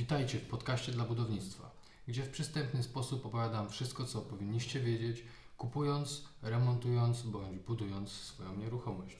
[0.00, 1.70] Witajcie w podcaście dla budownictwa,
[2.08, 5.24] gdzie w przystępny sposób opowiadam wszystko, co powinniście wiedzieć,
[5.56, 9.16] kupując, remontując bądź budując swoją nieruchomość.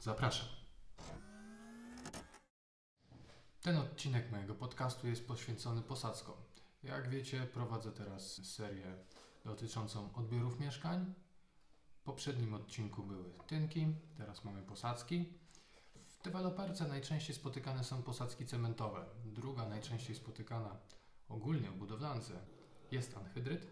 [0.00, 0.48] Zapraszam.
[3.62, 6.36] Ten odcinek mojego podcastu jest poświęcony posadzkom.
[6.82, 8.96] Jak wiecie, prowadzę teraz serię
[9.44, 11.14] dotyczącą odbiorów mieszkań.
[12.00, 15.32] W poprzednim odcinku były tynki, teraz mamy posadzki.
[16.18, 19.04] W deweloperce najczęściej spotykane są posadzki cementowe.
[19.24, 20.76] Druga najczęściej spotykana
[21.28, 22.34] ogólnie w budowlance
[22.90, 23.66] jest anhydryt.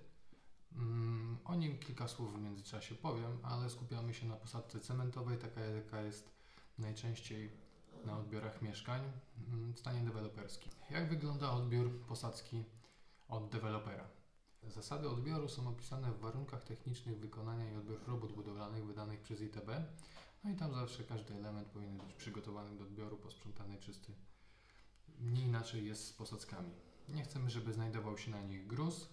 [0.73, 5.61] Mm, o nim kilka słów w międzyczasie powiem, ale skupiamy się na posadce cementowej, taka
[5.61, 6.31] jaka jest
[6.79, 7.51] najczęściej
[8.05, 9.13] na odbiorach mieszkań
[9.49, 10.73] mm, w stanie deweloperskim.
[10.91, 12.65] Jak wygląda odbiór posadzki
[13.29, 14.09] od dewelopera?
[14.63, 19.71] Zasady odbioru są opisane w warunkach technicznych wykonania i odbiór robót budowlanych wydanych przez ITB.
[20.47, 24.13] No i tam zawsze każdy element powinien być przygotowany do odbioru, posprzątany, czysty.
[25.21, 26.71] Nie inaczej jest z posadzkami.
[27.09, 29.09] Nie chcemy, żeby znajdował się na nich gruz,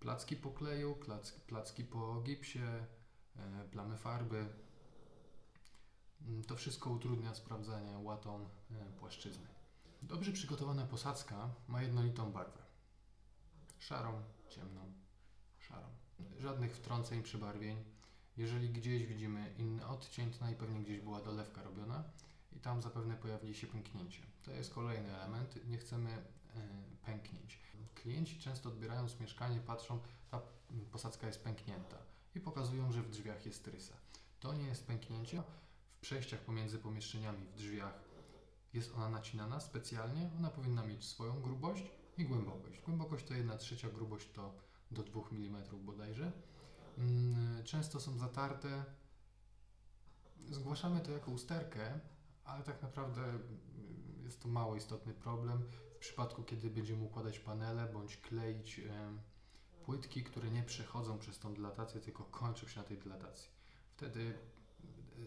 [0.00, 2.58] placki po kleju, plac, placki po gipsie,
[3.36, 4.48] e, plamy farby.
[6.22, 9.46] Mm, To wszystko utrudnia sprawdzanie łatą e, płaszczyzny.
[10.02, 12.62] Dobrze przygotowana posadzka ma jednolitą barwę.
[13.78, 14.92] Szarą, ciemną,
[15.58, 15.86] szarą.
[16.38, 17.99] Żadnych wtrąceń, przybarwień.
[18.36, 22.04] Jeżeli gdzieś widzimy inny odcień, to najpewniej gdzieś była dolewka robiona
[22.52, 24.22] i tam zapewne pojawi się pęknięcie.
[24.42, 25.68] To jest kolejny element.
[25.68, 26.22] Nie chcemy e,
[27.06, 27.60] pęknięć.
[27.94, 30.00] Klienci często odbierając mieszkanie patrzą,
[30.30, 30.42] ta
[30.92, 31.96] posadzka jest pęknięta
[32.34, 33.94] i pokazują, że w drzwiach jest rysa.
[34.40, 35.42] To nie jest pęknięcie.
[35.96, 38.10] W przejściach pomiędzy pomieszczeniami w drzwiach
[38.72, 40.30] jest ona nacinana specjalnie.
[40.38, 41.84] Ona powinna mieć swoją grubość
[42.18, 42.80] i głębokość.
[42.80, 44.54] Głębokość to 1 trzecia, grubość to
[44.90, 46.32] do 2 mm bodajże.
[46.98, 48.84] Mm, Często są zatarte.
[50.50, 52.00] Zgłaszamy to jako usterkę,
[52.44, 53.40] ale tak naprawdę mm,
[54.24, 55.62] jest to mało istotny problem.
[55.94, 58.80] W przypadku, kiedy będziemy układać panele bądź kleić
[59.84, 63.48] płytki, które nie przechodzą przez tą dylatację, tylko kończą się na tej dilatacji.
[63.96, 64.38] Wtedy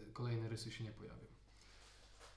[0.08, 1.24] e, kolejne rysy się nie pojawią.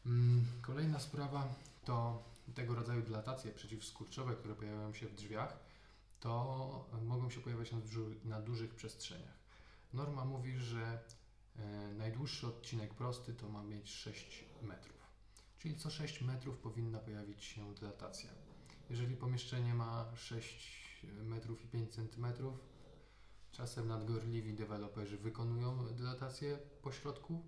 [0.06, 1.48] Mm, Kolejna sprawa
[1.86, 2.24] to
[2.56, 5.60] tego rodzaju dilatacje przeciwskurczowe, które pojawiają się w drzwiach,
[6.20, 9.38] to mogą się pojawiać na, dużu, na dużych przestrzeniach.
[9.94, 11.00] Norma mówi, że
[11.56, 14.98] e, najdłuższy odcinek prosty to ma mieć 6 metrów.
[15.60, 18.30] Czyli co 6 metrów powinna pojawić się dilatacja.
[18.90, 22.60] Jeżeli pomieszczenie ma 6 metrów i 5 centymetrów,
[23.52, 27.44] czasem nadgorliwi deweloperzy wykonują dylatację po środku,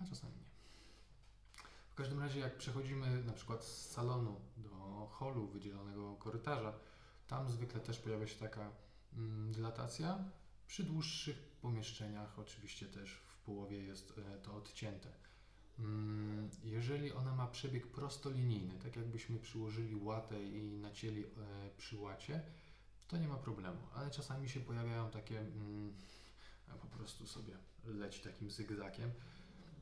[0.00, 0.50] a czasami nie.
[1.90, 6.72] W każdym razie, jak przechodzimy na przykład z salonu do holu wydzielonego korytarza,
[7.30, 8.70] tam zwykle też pojawia się taka
[9.16, 10.24] mm, dilatacja.
[10.66, 15.08] Przy dłuższych pomieszczeniach oczywiście też w połowie jest e, to odcięte.
[15.78, 21.26] Mm, Jeżeli ona ma przebieg prostolinijny, tak jakbyśmy przyłożyli łatę i nacięli e,
[21.76, 22.42] przy łacie,
[23.08, 25.94] to nie ma problemu, ale czasami się pojawiają takie, mm,
[26.80, 29.10] po prostu sobie leci takim zygzakiem,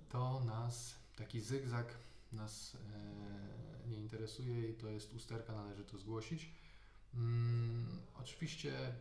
[0.09, 1.95] to nas, taki zygzak
[2.33, 6.51] nas e, nie interesuje i to jest usterka, należy to zgłosić.
[7.15, 8.95] Mm, oczywiście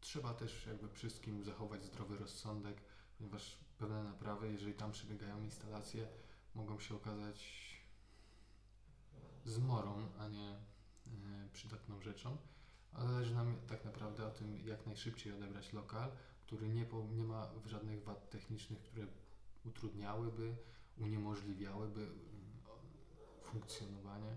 [0.00, 2.80] trzeba też jakby wszystkim zachować zdrowy rozsądek,
[3.18, 6.08] ponieważ pewne naprawy, jeżeli tam przebiegają instalacje,
[6.54, 7.68] mogą się okazać
[9.44, 10.58] zmorą, a nie e,
[11.52, 12.36] przydatną rzeczą.
[12.92, 16.10] Ale zależy nam tak naprawdę o tym, jak najszybciej odebrać lokal,
[16.42, 19.06] który nie, po, nie ma żadnych wad technicznych, które
[19.64, 20.56] utrudniałyby,
[20.98, 22.16] uniemożliwiałyby mm,
[23.42, 24.36] funkcjonowanie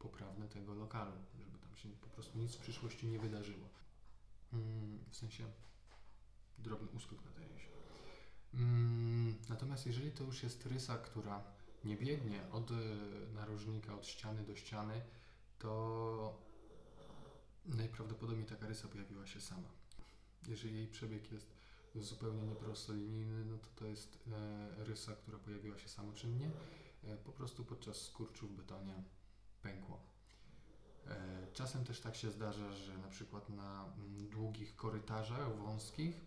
[0.00, 3.68] poprawne tego lokalu, żeby tam się po prostu nic w przyszłości nie wydarzyło.
[4.52, 5.44] Mm, W sensie
[6.58, 7.68] drobny uskok nadaje się.
[8.54, 11.44] Mm, Natomiast jeżeli to już jest rysa, która
[11.84, 12.74] nie biegnie od e,
[13.34, 15.02] narożnika, od ściany do ściany,
[15.58, 16.40] to
[17.66, 19.68] najprawdopodobniej taka rysa pojawiła się sama.
[20.48, 21.54] Jeżeli jej przebieg jest
[21.94, 26.50] zupełnie nieprostolinijny, no to to jest e, rysa, która pojawiła się samoczynnie,
[27.04, 29.04] e, po prostu podczas skurczu w betonie
[29.62, 30.00] pękło.
[31.06, 36.20] E, Czasem też tak się zdarza, że na przykład na mm, długich korytarzach wąskich,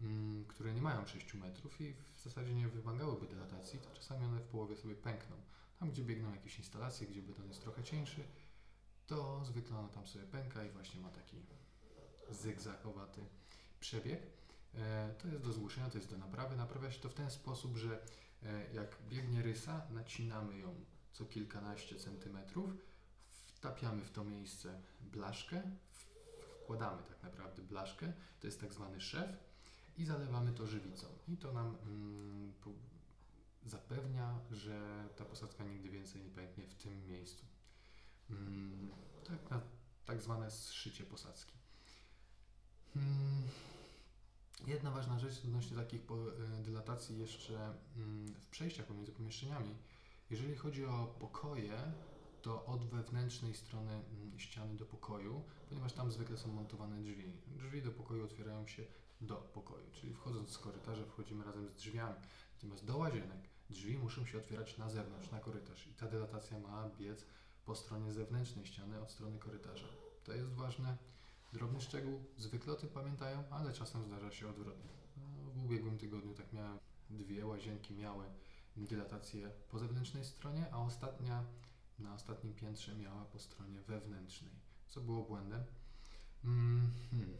[0.00, 4.40] mm, które nie mają 6 metrów i w zasadzie nie wymagałyby dilatacji, to czasami one
[4.40, 5.36] w połowie sobie pękną.
[5.78, 8.24] Tam, gdzie biegną jakieś instalacje, gdzie beton jest trochę cieńszy,
[9.06, 11.36] to zwykle ona tam sobie pęka i właśnie ma taki
[12.30, 13.20] zygzakowaty
[13.80, 14.22] przebieg.
[14.74, 16.56] E, To jest do zgłoszenia, to jest do naprawy.
[16.56, 18.02] Naprawia się to w ten sposób, że
[18.42, 20.74] e, jak biegnie rysa, nacinamy ją
[21.14, 22.70] co kilkanaście centymetrów,
[23.54, 25.62] wtapiamy w to miejsce blaszkę,
[26.62, 29.30] wkładamy tak naprawdę blaszkę, to jest tak zwany szef
[29.96, 31.06] i zalewamy to żywicą.
[31.28, 32.52] I to nam mm,
[33.66, 37.44] zapewnia, że ta posadzka nigdy więcej nie pęknie w tym miejscu.
[40.04, 41.54] tak zwane zszycie posadzki.
[42.94, 43.42] Hmm.
[44.66, 49.74] Jedna ważna rzecz odnośnie takich e, dylatacji jeszcze mm, w przejściach pomiędzy pomieszczeniami.
[50.30, 51.92] Jeżeli chodzi o pokoje,
[52.42, 57.32] to od wewnętrznej strony mm, ściany do pokoju, ponieważ tam zwykle są montowane drzwi.
[57.46, 58.84] Drzwi do pokoju otwierają się
[59.20, 62.16] do pokoju, czyli wchodząc z korytarza wchodzimy razem z drzwiami.
[62.54, 66.88] Natomiast do łazienek drzwi muszą się otwierać na zewnątrz, na korytarz i ta dylatacja ma
[66.98, 67.24] biec
[67.64, 69.86] po stronie zewnętrznej ściany od strony korytarza.
[70.24, 70.96] To jest ważne.
[71.52, 74.90] Drobny szczegół, zwykle o tym pamiętają, ale czasem zdarza się odwrotnie.
[75.16, 76.78] No, W ubiegłym tygodniu tak miałem,
[77.10, 78.24] dwie łazienki miały
[78.76, 81.44] dylatację po zewnętrznej stronie, a ostatnia
[81.98, 84.52] na ostatnim piętrze miała po stronie wewnętrznej,
[84.88, 85.64] co było błędem.
[86.44, 87.36] Mm, hmm.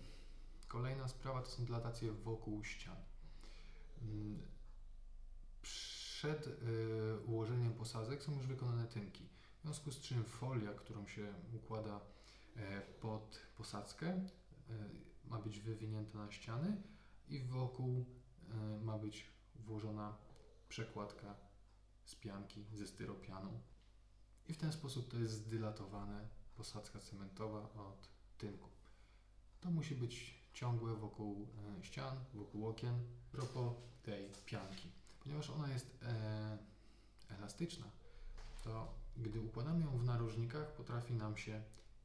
[0.69, 2.97] Kolejna sprawa to są dylatacje wokół ścian.
[4.03, 4.43] Mm,
[5.63, 6.53] Przed y,
[7.27, 9.29] ułożeniem posadzek są już wykonane tynki,
[9.59, 12.01] w związku z czym folia, którą się układa
[12.57, 14.21] e, pod posadzkę, e,
[15.25, 16.77] ma być wywinięta na ściany
[17.29, 18.05] i wokół
[18.51, 19.27] e, ma być
[19.57, 20.17] włożona
[20.75, 21.35] przekładka
[22.05, 23.61] z pianki, ze styropianu.
[24.49, 28.69] I w ten sposób to jest zdylatowane posadzka cementowa od tynku.
[29.61, 31.49] To musi być ciągłe wokół
[31.79, 32.99] e, ścian, wokół okien.
[33.33, 33.73] Propos
[34.03, 34.89] tej pianki,
[35.23, 36.59] ponieważ ona jest e,
[37.29, 37.87] elastyczna,
[38.65, 41.63] to gdy układamy ją w narożnikach, potrafi nam się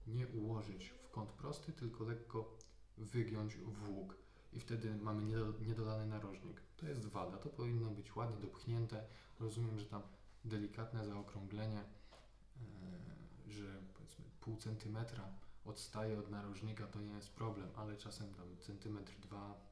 [0.07, 2.57] nie ułożyć w kąt prosty, tylko lekko
[2.97, 4.15] wygiąć w łuk.
[4.53, 6.61] I wtedy mamy niedo- niedolany narożnik.
[6.77, 7.37] To jest wada.
[7.37, 9.05] To powinno być ładnie dopchnięte.
[9.39, 10.01] Rozumiem, że tam
[10.45, 15.23] delikatne zaokrąglenie, e, że powiedzmy pół centymetra
[15.65, 19.69] odstaje od narożnika, to nie jest problem, ale czasem tam centymetr, dwa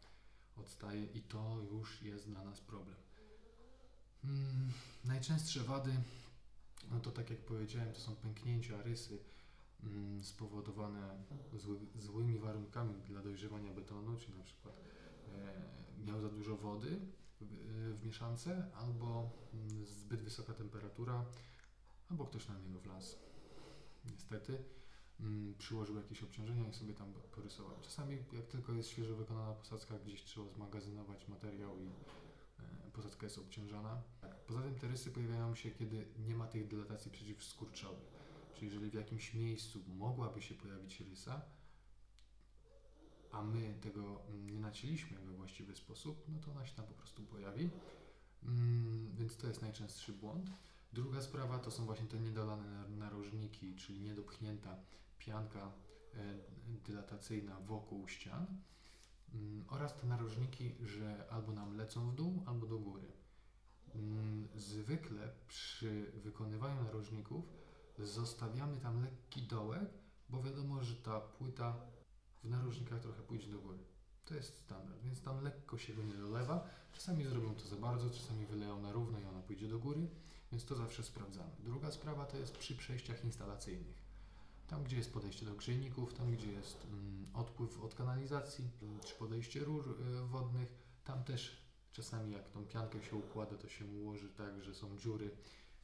[0.56, 2.98] odstaje i to już jest dla nas problem.
[4.24, 4.72] Mm,
[5.06, 5.92] najczęstsze wady,
[6.92, 9.20] no to tak jak powiedziałem, to są pęknięcia, rysy
[10.22, 14.76] spowodowane zły, złymi warunkami dla dojrzewania betonu, czyli na przykład
[16.00, 17.00] e, miał za dużo wody
[17.42, 21.26] w, w mieszance, albo mm, zbyt wysoka temperatura,
[22.10, 23.18] albo ktoś na niego wlazł.
[24.12, 24.64] Niestety
[25.20, 27.80] mm, przyłożył jakieś obciążenia i sobie tam porysował.
[27.82, 33.38] Czasami jak tylko jest świeżo wykonana posadzka, gdzieś trzeba zmagazynować materiał i e, posadzka jest
[33.38, 34.02] obciążana.
[34.48, 38.17] Poza tym te rysy pojawiają się, kiedy nie ma tych dylatacji przeciwskurczowych.
[38.58, 41.42] Czyli jeżeli w jakimś miejscu mogłaby się pojawić rysa,
[43.32, 47.24] a my tego nie nacięliśmy we właściwy sposób, no to ona się tam po prostu
[47.24, 47.70] pojawi.
[48.44, 50.50] Mm, Więc to jest najczęstszy błąd.
[50.94, 54.78] Druga sprawa to są właśnie te niedolane nar- narożniki, czyli niedopchnięta
[55.18, 55.72] pianka
[56.14, 56.38] e,
[56.86, 58.46] dylatacyjna wokół ścian
[59.34, 63.12] mm, oraz te narożniki, że albo nam lecą w dół, albo do góry.
[63.96, 67.46] Mm, Zwykle przy wykonywaniu narożników
[67.98, 69.90] zostawiamy tam lekki dołek,
[70.30, 71.76] bo wiadomo, że ta płyta
[72.44, 73.80] w narożnikach trochę pójdzie do góry.
[74.26, 76.70] To jest standard, więc tam lekko się go nie dolewa.
[76.94, 80.08] Czasami zrobią to za bardzo, czasami wyleją na równo i ona pójdzie do góry,
[80.52, 81.52] więc to zawsze sprawdzamy.
[81.60, 84.08] Druga sprawa to jest przy przejściach instalacyjnych.
[84.68, 89.16] Tam, gdzie jest podejście do grzejników, tam, gdzie jest mm, odpływ od kanalizacji, mm, czy
[89.16, 90.74] podejście rur y, wodnych,
[91.04, 95.32] tam też czasami jak tą piankę się układa, to się ułoży tak, że są dziury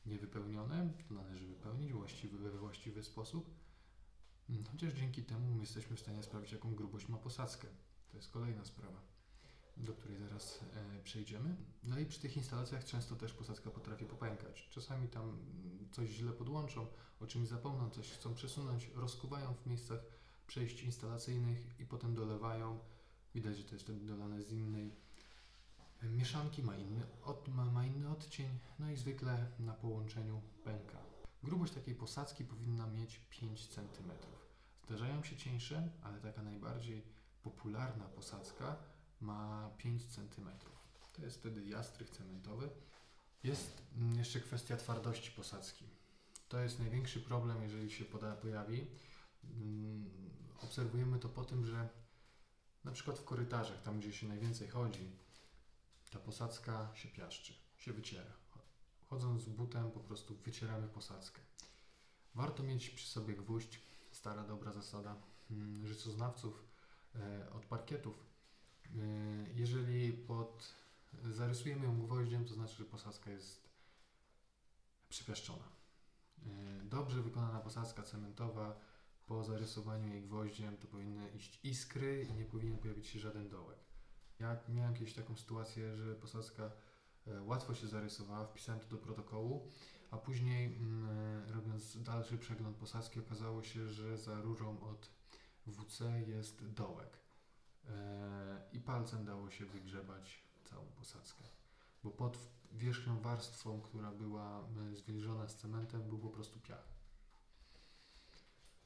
[0.05, 3.49] niewypełnione, to należy wypełnić właściwy, we właściwy sposób.
[4.49, 7.67] Mm, Chociaż dzięki temu my jesteśmy w stanie sprawdzić, jaką grubość ma posadzkę.
[8.11, 9.01] To jest kolejna sprawa,
[9.77, 11.55] do której zaraz e, przejdziemy.
[11.83, 14.69] No i przy tych instalacjach często też posadzka potrafi popękać.
[14.69, 16.87] Czasami tam mm, coś źle podłączą,
[17.19, 19.99] o czymś zapomną, coś chcą przesunąć, rozkuwają w miejscach
[20.47, 22.79] przejść instalacyjnych i potem dolewają.
[23.35, 24.95] Widać, że to jest dolane z innej
[26.09, 30.97] mieszanki, ma inny, od, ma, ma inny odcień, no i zwykle na połączeniu pęka.
[31.43, 34.11] Grubość takiej posadzki powinna mieć 5 cm.
[34.85, 37.03] Zdarzają się cieńsze, ale taka najbardziej
[37.43, 38.75] popularna posadzka
[39.21, 40.49] ma 5 cm.
[41.13, 42.69] To jest wtedy jastrych cementowy.
[43.43, 45.85] Jest mm, jeszcze kwestia twardości posadzki.
[46.49, 48.87] To jest największy problem, jeżeli się poda, pojawi.
[49.43, 50.09] Mm,
[50.63, 51.89] Obserwujemy to po tym, że
[52.83, 55.11] na przykład w korytarzach, tam gdzie się najwięcej chodzi,
[56.13, 58.33] ta posadzka się piaszczy, się wyciera.
[59.09, 61.41] Chodząc z butem po prostu wycieramy posadzkę.
[62.35, 65.15] Warto mieć przy sobie gwóźdź, stara dobra zasada
[65.51, 66.63] mm, życoznawców
[67.15, 68.25] e, od parkietów.
[68.85, 68.89] E,
[69.53, 70.73] jeżeli pod,
[71.23, 73.69] zarysujemy ją gwoździem, to znaczy, że posadzka jest
[75.09, 75.65] przypiaszczona.
[76.45, 78.79] E, dobrze wykonana posadzka cementowa
[79.25, 83.92] po zarysowaniu jej gwoździem to powinny iść iskry i nie powinien pojawić się żaden dołek.
[84.43, 86.71] Ja miałem kiedyś taką sytuację, że posadzka
[87.27, 89.67] e, łatwo się zarysowała, wpisałem to do protokołu,
[90.11, 91.09] A później, mm,
[91.49, 95.09] e, robiąc dalszy przegląd posadzki, okazało się, że za rurą od
[95.67, 97.17] WC jest dołek.
[97.89, 101.43] E, I palcem dało się wygrzebać całą posadzkę.
[102.03, 102.37] Bo pod
[102.71, 106.87] wierzchnią warstwą, która była zwilżona z cementem, był po prostu piach.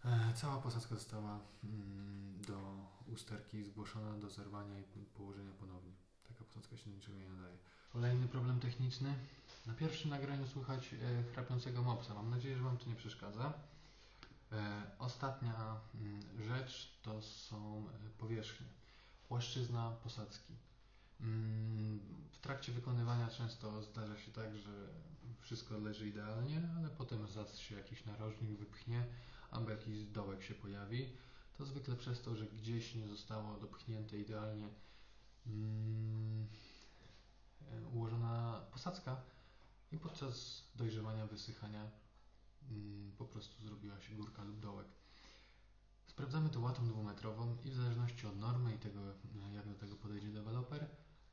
[0.05, 5.91] E, Cała posadzka została mm, do usterki zgłoszona do zerwania i położenia ponownie.
[6.27, 7.57] Taka posadzka się do niczego nie nadaje.
[7.93, 9.13] Kolejny problem techniczny.
[9.65, 12.13] Na pierwszym nagraniu słychać e, chrapiącego mopsa.
[12.13, 13.53] Mam nadzieję, że Wam to nie przeszkadza.
[14.51, 17.87] E, ostatnia mm, rzecz to są
[18.17, 18.67] powierzchnie.
[19.27, 20.53] Płaszczyzna posadzki.
[21.21, 21.99] Mm,
[22.31, 24.87] w trakcie wykonywania często zdarza się tak, że
[25.41, 29.05] wszystko leży idealnie, ale potem zas się jakiś narożnik wypchnie
[29.51, 31.09] albo jakiś dołek się pojawi.
[31.57, 34.69] To zwykle przez to, że gdzieś nie zostało dopchnięte idealnie
[35.47, 36.47] mm,
[37.93, 39.21] ułożona posadzka
[39.91, 41.91] i podczas dojrzewania, wysychania
[42.71, 44.87] mm, po prostu zrobiła się górka lub dołek.
[46.07, 48.99] Sprawdzamy to łatą dwumetrową i w zależności od normy i tego,
[49.53, 50.87] jak do tego podejdzie deweloper,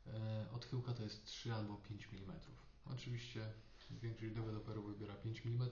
[0.07, 2.41] e, odchyłka to jest 3 albo 5 mm.
[2.85, 3.53] Oczywiście
[3.91, 5.71] większość deweloperów wybiera 5 mm.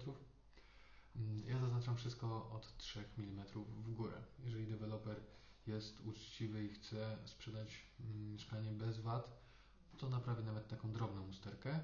[1.17, 3.45] Mm, Ja zaznaczam wszystko od 3 mm
[3.85, 4.23] w górę.
[4.45, 5.21] Jeżeli deweloper
[5.67, 9.41] jest uczciwy i chce sprzedać mm, mieszkanie bez VAT,
[9.99, 11.81] to naprawi nawet taką drobną usterkę.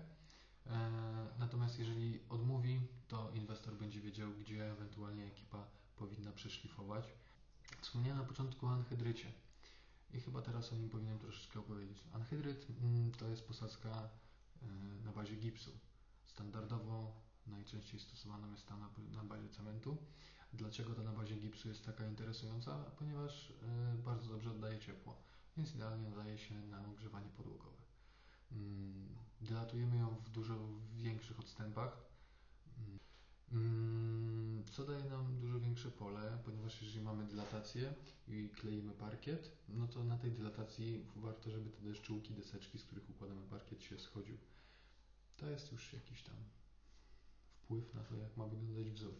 [0.67, 0.91] E,
[1.39, 5.65] Natomiast jeżeli odmówi, to inwestor będzie wiedział, gdzie ewentualnie ekipa
[5.97, 7.05] powinna przeszlifować.
[7.81, 9.33] Wspomniałem na początku o anhydrycie
[10.15, 11.99] i chyba teraz o nim powinienem troszeczkę opowiedzieć.
[12.13, 14.09] Anhydryt mm, to jest posadzka
[14.63, 14.67] e,
[15.05, 15.71] na bazie gipsu.
[16.27, 17.13] Standardowo
[17.51, 19.97] najczęściej stosowana jest ta na, na bazie cementu.
[20.53, 22.85] Dlaczego ta na bazie gipsu jest taka interesująca?
[22.99, 25.17] Ponieważ e, bardzo dobrze oddaje ciepło,
[25.57, 27.79] więc idealnie nadaje się na ogrzewanie podłogowe.
[29.41, 30.55] Dylatujemy ją w dużo
[30.97, 32.09] większych odstępach,
[33.53, 37.95] Mm, co daje nam dużo większe pole, ponieważ jeżeli mamy dylatację
[38.29, 43.11] i kleimy parkiet, no to na tej dylatacji warto, żeby te deszczułki, deseczki, z których
[43.11, 44.37] układamy parkiet się schodził.
[45.37, 46.37] To jest już jakiś tam
[47.69, 49.15] wpływ na to, jak ma wyglądać wzór.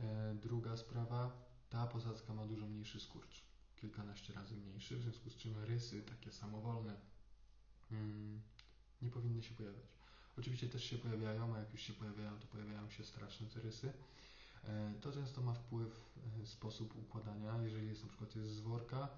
[0.00, 1.32] E, druga sprawa,
[1.68, 3.44] ta posadzka ma dużo mniejszy skurcz,
[3.76, 6.96] kilkanaście razy mniejszy, w związku z czym rysy takie samowolne
[7.92, 8.40] mm,
[9.02, 9.86] nie powinny się pojawiać.
[10.38, 13.92] Oczywiście też się pojawiają, a jak już się pojawiają, to pojawiają się straszne te rysy.
[14.64, 16.10] E, To często ma wpływ
[16.42, 17.62] e, sposób układania.
[17.62, 19.08] Jeżeli jest na przykład jest z worka,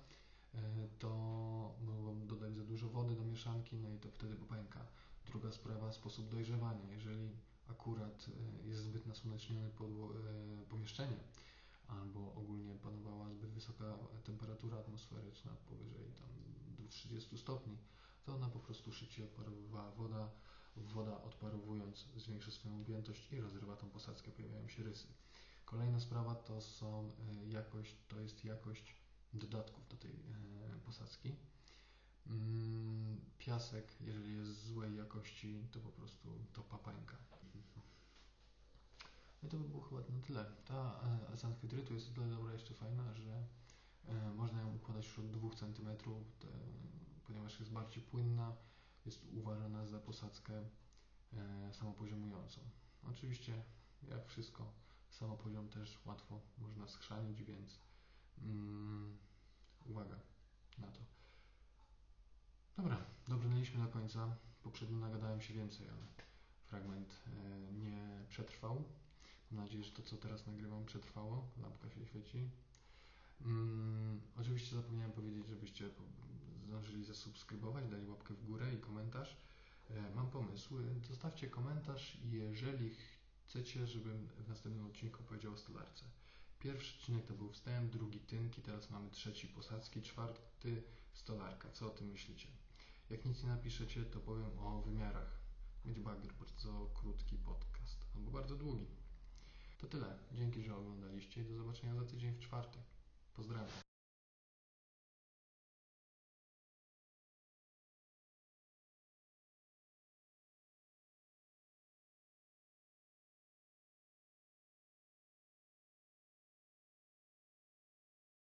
[0.99, 1.09] to
[1.81, 4.87] mogą dodać za dużo wody do mieszanki, no i to wtedy popęka.
[5.27, 6.91] Druga sprawa, sposób dojrzewania.
[6.91, 7.31] Jeżeli
[7.69, 9.71] akurat e, jest zbyt nasłonecznione e,
[10.69, 11.17] pomieszczenie,
[11.89, 16.29] albo ogólnie panowała zbyt wysoka temperatura atmosferyczna, powyżej tam
[16.79, 17.79] do 30 stopni,
[18.25, 20.31] to ona po prostu szybciej odparowywała woda,
[20.77, 25.09] woda odparowując zwiększa swoją objętość i rozrywa tą posadzkę, pojawiają się rysy.
[25.65, 28.97] Kolejna sprawa to są e, jakość, to jest jakość
[29.35, 30.23] dodatków do tej
[30.85, 31.37] posadzki.
[32.27, 37.02] Mm, Piasek, jeżeli jest złej jakości, to po prostu to papańka.
[39.53, 40.45] To by było chyba na tyle.
[40.65, 41.31] Ta e,
[41.95, 43.47] jest o tyle dobra jeszcze fajna, że
[44.09, 45.89] e, można ją układać już od 2 cm,
[47.27, 48.57] ponieważ jest bardziej płynna,
[49.07, 50.65] jest uważana za posadzkę
[51.33, 52.61] e, samopoziomującą.
[53.11, 53.63] Oczywiście,
[54.03, 54.73] jak wszystko,
[55.11, 57.81] samopoziom też łatwo można schrzanić, więc
[58.39, 59.19] mm,
[59.87, 60.21] uwaga
[60.79, 61.01] na to.
[62.77, 62.97] Dobra,
[63.29, 64.37] dobrnęliśmy do końca.
[64.63, 66.07] Poprzednio nagadałem się więcej, ale
[66.67, 68.85] fragment e, nie przetrwał.
[69.53, 71.49] Mam nadzieję, że to, co teraz nagrywam, przetrwało.
[71.63, 72.51] Lampka się świeci.
[73.41, 75.91] Mm, oczywiście zapomniałem powiedzieć, żebyście
[76.67, 79.37] zdążyli zasubskrybować, dali łapkę w górę i komentarz.
[79.91, 80.85] E, mam pomysły.
[81.09, 82.91] Zostawcie komentarz, jeżeli
[83.47, 86.05] chcecie, żebym w następnym odcinku powiedział o stolarce.
[86.59, 90.83] Pierwszy odcinek to był wstęp, drugi tynki, teraz mamy trzeci posadzki, czwarty
[91.13, 91.71] stolarka.
[91.71, 92.49] Co o tym myślicie?
[93.11, 95.39] Jak nic nie napiszecie, to powiem o wymiarach.
[95.85, 99.02] Będzie bardzo krótki podcast, albo bardzo długi.
[99.83, 100.19] To tyle.
[100.33, 102.83] Dzięki, że oglądaliście i do zobaczenia za tydzień w czwartek.
[103.35, 103.92] Pozdrawiam.